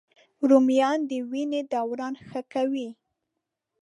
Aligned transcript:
رومیان 0.49 0.99
د 1.09 1.11
وینې 1.31 1.61
دوران 1.73 2.13
ښه 2.27 2.41
کوي 2.53 2.89